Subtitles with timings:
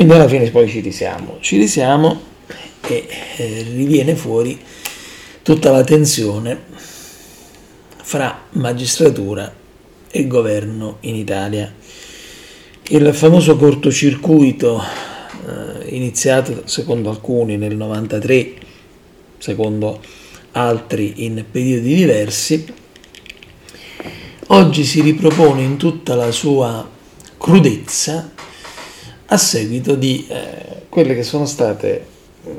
[0.00, 2.18] Quindi alla fine poi ci risiamo, ci risiamo
[2.88, 3.06] e
[3.36, 4.58] eh, riviene fuori
[5.42, 6.58] tutta la tensione
[8.02, 9.54] fra magistratura
[10.10, 11.70] e governo in Italia.
[12.84, 18.54] Il famoso cortocircuito eh, iniziato secondo alcuni nel 93,
[19.36, 20.00] secondo
[20.52, 22.64] altri in periodi diversi,
[24.46, 26.88] oggi si ripropone in tutta la sua
[27.36, 28.48] crudezza
[29.32, 32.06] a seguito di eh, quelle che sono state
[32.44, 32.50] eh,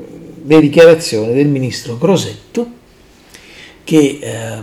[0.44, 2.80] le dichiarazioni del ministro Crosetto
[3.84, 4.58] che eh,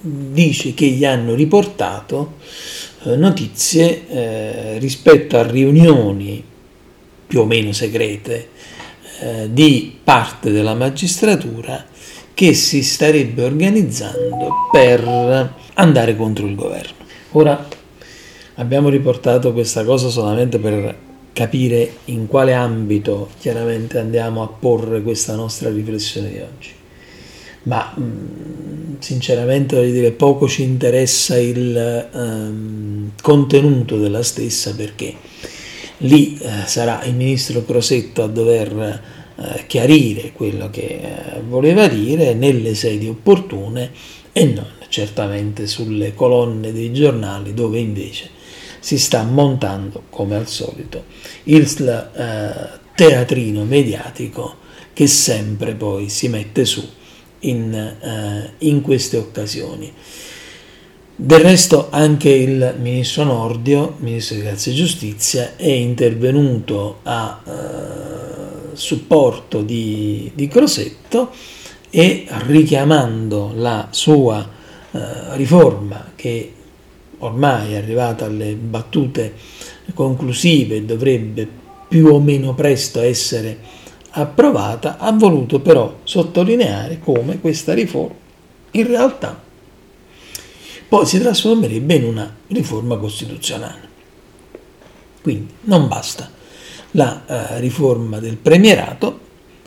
[0.00, 2.34] dice che gli hanno riportato
[3.04, 6.42] eh, notizie eh, rispetto a riunioni
[7.26, 8.48] più o meno segrete
[9.20, 11.86] eh, di parte della magistratura
[12.34, 16.96] che si starebbe organizzando per andare contro il governo.
[17.32, 17.68] Ora
[18.54, 25.34] abbiamo riportato questa cosa solamente per capire in quale ambito chiaramente andiamo a porre questa
[25.34, 26.70] nostra riflessione di oggi.
[27.64, 35.14] Ma mm, sinceramente voglio dire, poco ci interessa il um, contenuto della stessa perché
[35.98, 39.00] lì uh, sarà il ministro Crosetto a dover
[39.34, 43.90] uh, chiarire quello che uh, voleva dire nelle sedi opportune
[44.32, 48.28] e non certamente sulle colonne dei giornali dove invece
[48.82, 51.04] si sta montando, come al solito,
[51.44, 54.56] il eh, teatrino mediatico
[54.92, 56.84] che sempre poi si mette su
[57.40, 59.92] in, eh, in queste occasioni.
[61.14, 68.76] Del resto anche il ministro Nordio, ministro di Grazia e Giustizia, è intervenuto a eh,
[68.76, 71.30] supporto di, di Crosetto
[71.88, 74.44] e richiamando la sua
[74.90, 76.54] eh, riforma che
[77.24, 79.34] ormai è arrivata alle battute
[79.94, 81.48] conclusive dovrebbe
[81.88, 83.58] più o meno presto essere
[84.10, 88.20] approvata, ha voluto però sottolineare come questa riforma
[88.72, 89.40] in realtà
[90.88, 93.88] poi si trasformerebbe in una riforma costituzionale.
[95.22, 96.30] Quindi non basta
[96.90, 99.20] la uh, riforma del premierato,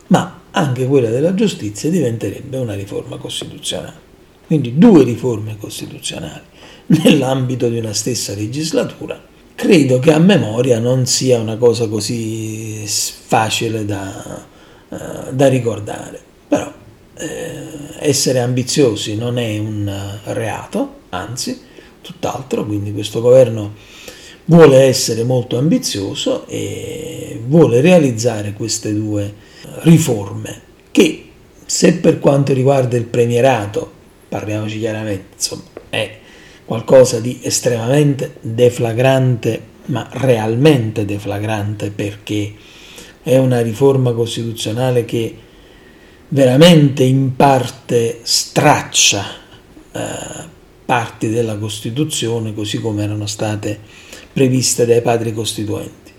[0.07, 4.03] ma anche quella della giustizia diventerebbe una riforma costituzionale.
[4.45, 6.43] Quindi due riforme costituzionali
[6.87, 9.21] nell'ambito di una stessa legislatura,
[9.55, 14.45] credo che a memoria non sia una cosa così facile da,
[14.89, 14.97] uh,
[15.31, 16.21] da ricordare.
[16.47, 16.71] Però
[17.17, 17.63] eh,
[17.99, 19.91] essere ambiziosi non è un
[20.25, 21.59] reato, anzi,
[22.01, 23.73] tutt'altro, quindi questo governo
[24.45, 29.33] vuole essere molto ambizioso e vuole realizzare queste due
[29.81, 31.29] riforme che
[31.65, 33.91] se per quanto riguarda il premierato,
[34.29, 36.19] parliamoci chiaramente, insomma, è
[36.65, 42.53] qualcosa di estremamente deflagrante, ma realmente deflagrante perché
[43.21, 45.35] è una riforma costituzionale che
[46.29, 49.25] veramente in parte straccia
[49.91, 50.53] eh,
[50.85, 53.79] parti della Costituzione così come erano state
[54.33, 56.11] previste dai padri costituenti.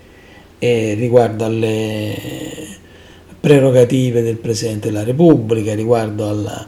[0.58, 2.14] E riguardo alle
[3.38, 6.66] prerogative del Presidente della Repubblica, riguardo alla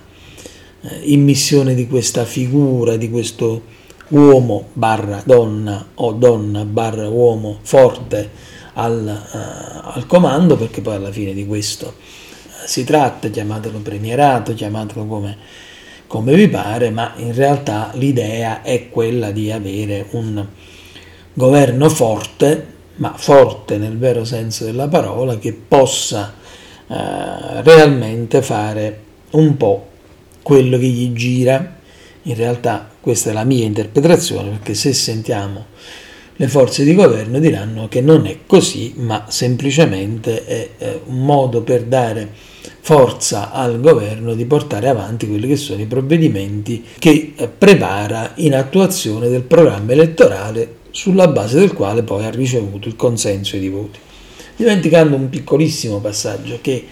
[1.03, 3.77] immissione di questa figura, di questo
[4.09, 8.31] uomo barra donna o donna barra uomo forte
[8.75, 14.55] al, uh, al comando, perché poi alla fine di questo uh, si tratta, chiamatelo premierato,
[14.55, 15.37] chiamatelo come,
[16.07, 20.47] come vi pare, ma in realtà l'idea è quella di avere un
[21.35, 26.35] governo forte, ma forte nel vero senso della parola, che possa
[26.87, 26.95] uh,
[27.63, 29.01] realmente fare
[29.31, 29.88] un po'
[30.49, 31.77] quello che gli gira.
[32.23, 35.67] In realtà questa è la mia interpretazione perché se sentiamo
[36.37, 41.83] le forze di governo diranno che non è così, ma semplicemente è un modo per
[41.83, 42.33] dare
[42.81, 48.55] forza al governo di portare avanti quelli che sono i provvedimenti che eh, prepara in
[48.55, 53.99] attuazione del programma elettorale sulla base del quale poi ha ricevuto il consenso di voti.
[54.57, 56.83] Dimenticando un piccolissimo passaggio che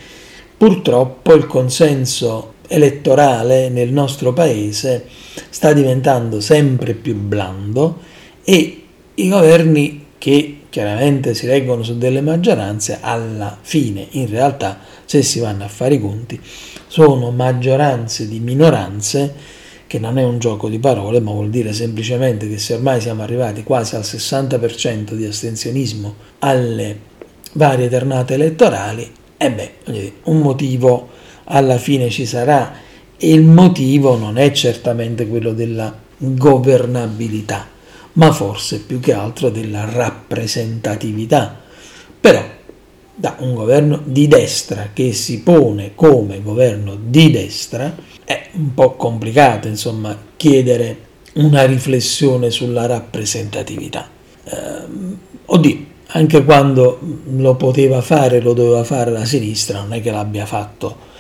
[0.58, 5.06] purtroppo il consenso elettorale nel nostro paese
[5.50, 7.98] sta diventando sempre più blando
[8.44, 8.82] e
[9.14, 15.40] i governi che chiaramente si reggono su delle maggioranze alla fine in realtà se si
[15.40, 16.40] vanno a fare i conti
[16.86, 19.54] sono maggioranze di minoranze
[19.86, 23.22] che non è un gioco di parole ma vuol dire semplicemente che se ormai siamo
[23.22, 26.98] arrivati quasi al 60% di astensionismo alle
[27.52, 29.72] varie tornate elettorali e beh,
[30.24, 31.08] un motivo
[31.46, 32.84] alla fine ci sarà.
[33.16, 37.66] E il motivo non è certamente quello della governabilità,
[38.14, 41.64] ma forse più che altro della rappresentatività,
[42.20, 42.43] Però
[43.19, 47.94] da un governo di destra che si pone come governo di destra
[48.25, 51.04] è un po' complicato, insomma, chiedere
[51.34, 54.08] una riflessione sulla rappresentatività.
[54.44, 54.82] Eh,
[55.46, 55.78] oddio,
[56.08, 56.98] anche quando
[57.37, 61.14] lo poteva fare, lo doveva fare la sinistra, non è che l'abbia fatto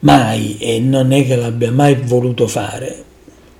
[0.00, 3.04] mai e non è che l'abbia mai voluto fare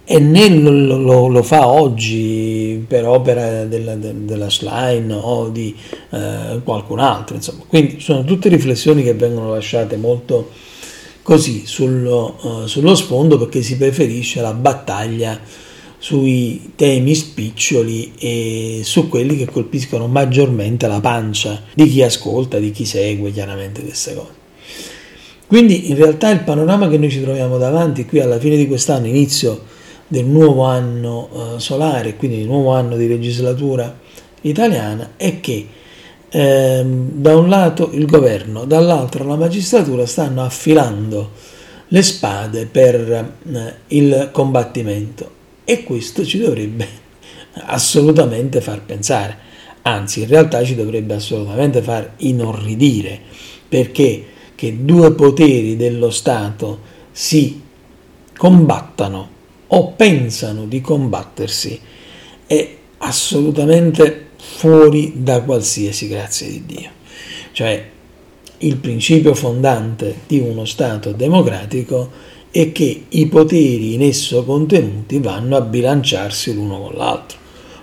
[0.04, 5.72] e né lo, lo, lo fa oggi per opera della, della Schlein o di
[6.10, 7.62] eh, qualcun altro, insomma.
[7.64, 10.50] Quindi sono tutte riflessioni che vengono lasciate molto
[11.22, 15.38] così sullo, uh, sullo sfondo perché si preferisce la battaglia
[15.96, 22.72] sui temi spiccioli e su quelli che colpiscono maggiormente la pancia di chi ascolta, di
[22.72, 24.39] chi segue chiaramente queste cose.
[25.50, 29.08] Quindi in realtà il panorama che noi ci troviamo davanti qui alla fine di quest'anno,
[29.08, 29.64] inizio
[30.06, 33.98] del nuovo anno uh, solare, quindi il nuovo anno di legislatura
[34.42, 35.66] italiana, è che
[36.28, 41.32] eh, da un lato il governo, dall'altro la magistratura stanno affilando
[41.88, 45.30] le spade per eh, il combattimento.
[45.64, 46.86] E questo ci dovrebbe
[47.66, 49.36] assolutamente far pensare,
[49.82, 53.18] anzi in realtà ci dovrebbe assolutamente far inorridire,
[53.68, 54.26] perché
[54.60, 56.80] che due poteri dello Stato
[57.12, 57.62] si
[58.36, 59.28] combattano
[59.68, 61.80] o pensano di combattersi
[62.46, 66.90] è assolutamente fuori da qualsiasi grazia di Dio.
[67.52, 67.88] Cioè
[68.58, 72.10] il principio fondante di uno Stato democratico
[72.50, 77.38] è che i poteri in esso contenuti vanno a bilanciarsi l'uno con l'altro,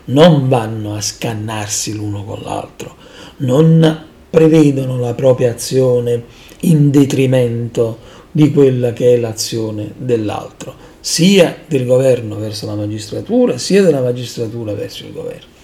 [0.06, 2.96] non vanno a scannarsi l'uno con l'altro,
[3.38, 8.00] non prevedono la propria azione in detrimento
[8.32, 14.74] di quella che è l'azione dell'altro, sia del governo verso la magistratura, sia della magistratura
[14.74, 15.56] verso il governo.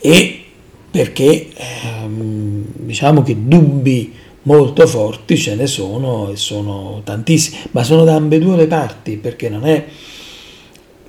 [0.00, 0.42] E
[0.90, 4.12] perché ehm, diciamo che dubbi
[4.42, 9.48] molto forti ce ne sono e sono tantissimi, ma sono da ambedue le parti perché
[9.48, 9.84] non è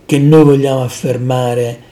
[0.05, 1.91] che noi vogliamo affermare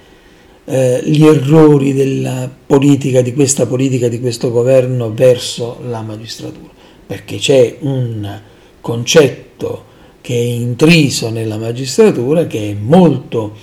[0.65, 6.69] eh, gli errori della politica, di questa politica, di questo governo verso la magistratura,
[7.11, 8.39] perché c'è un
[8.79, 9.83] concetto
[10.21, 13.53] che è intriso nella magistratura che è molto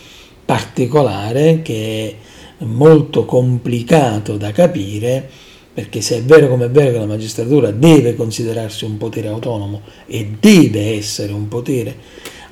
[0.45, 2.15] particolare, che
[2.59, 5.27] è molto complicato da capire
[5.73, 9.81] perché se è vero come è vero che la magistratura deve considerarsi un potere autonomo
[10.05, 11.97] e deve essere un potere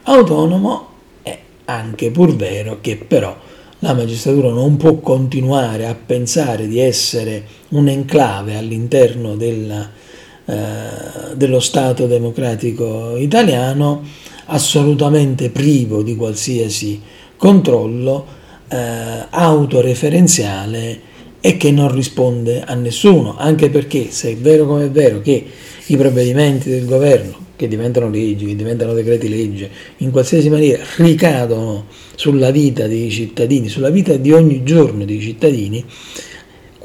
[0.05, 0.89] autonomo,
[1.21, 3.37] è anche pur vero che però
[3.81, 10.06] la magistratura non può continuare a pensare di essere un enclave all'interno della, eh,
[10.47, 14.03] dello Stato democratico italiano
[14.47, 17.01] assolutamente privo di qualsiasi
[17.37, 18.27] controllo,
[18.69, 21.01] eh, autoreferenziale
[21.41, 25.47] e che non risponde a nessuno, anche perché se è vero come è vero che
[25.87, 31.87] i provvedimenti del governo, che diventano leggi, che diventano decreti legge, in qualsiasi maniera ricadono
[32.17, 35.85] sulla vita dei cittadini, sulla vita di ogni giorno dei cittadini,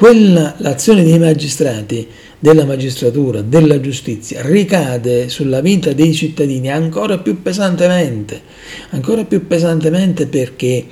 [0.01, 2.08] quella, l'azione dei magistrati,
[2.39, 8.41] della magistratura, della giustizia ricade sulla vita dei cittadini ancora più pesantemente,
[8.89, 10.84] ancora più pesantemente perché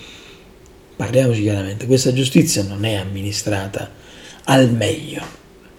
[0.96, 3.90] parliamoci chiaramente, questa giustizia non è amministrata
[4.44, 5.24] al meglio,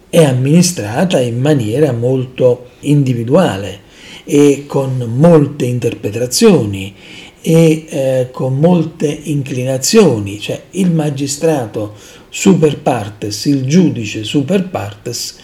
[0.09, 3.83] è amministrata in maniera molto individuale
[4.25, 6.97] e con molte interpretazioni
[7.43, 11.95] e eh, con molte inclinazioni, cioè il magistrato
[12.29, 15.37] super partes, il giudice super partes,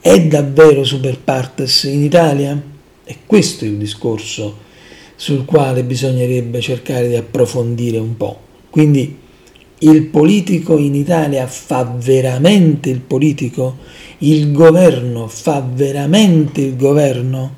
[0.00, 2.60] è davvero super partes in Italia?
[3.04, 4.66] E questo è il discorso
[5.14, 8.40] sul quale bisognerebbe cercare di approfondire un po'.
[8.70, 9.16] Quindi
[9.80, 13.78] il politico in Italia fa veramente il politico?
[14.18, 17.57] Il governo fa veramente il governo?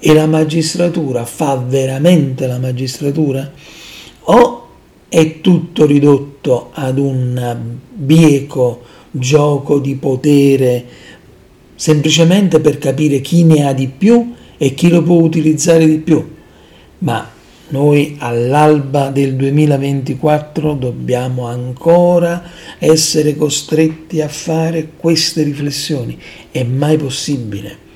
[0.00, 3.52] E la magistratura fa veramente la magistratura?
[4.22, 4.68] O
[5.08, 10.84] è tutto ridotto ad un bieco gioco di potere
[11.74, 16.36] semplicemente per capire chi ne ha di più e chi lo può utilizzare di più?
[16.98, 17.28] Ma
[17.68, 22.42] noi all'alba del 2024 dobbiamo ancora
[22.78, 26.18] essere costretti a fare queste riflessioni.
[26.50, 27.88] È mai possibile.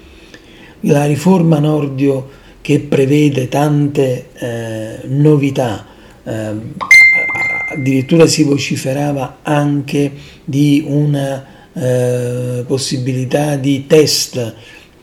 [0.86, 2.28] La riforma Nordio
[2.60, 5.86] che prevede tante eh, novità,
[6.24, 6.52] eh,
[7.74, 10.12] addirittura si vociferava anche
[10.44, 14.54] di una eh, possibilità di test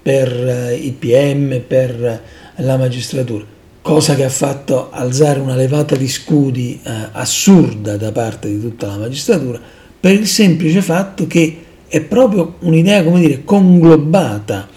[0.02, 2.22] per eh, i PM, per
[2.56, 8.48] la magistratura cosa che ha fatto alzare una levata di scudi eh, assurda da parte
[8.48, 9.60] di tutta la magistratura,
[10.00, 11.58] per il semplice fatto che
[11.88, 14.70] è proprio un'idea, come dire, conglobata,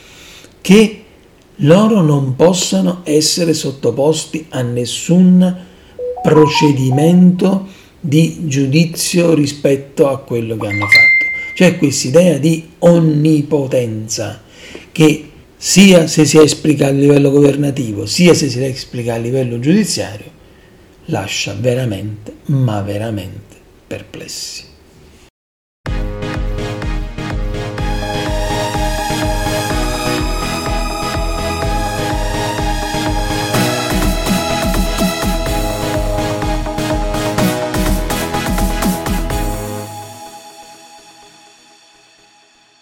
[0.64, 1.04] che
[1.56, 5.54] loro non possano essere sottoposti a nessun
[6.22, 7.66] procedimento
[8.00, 11.52] di giudizio rispetto a quello che hanno fatto.
[11.54, 14.40] C'è questa idea di onnipotenza
[14.90, 20.30] che sia se si esplica a livello governativo, sia se si esplica a livello giudiziario,
[21.06, 23.54] lascia veramente, ma veramente
[23.86, 24.72] perplessi.